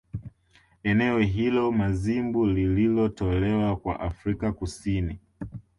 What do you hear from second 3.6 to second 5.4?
kwa Afrika Kusini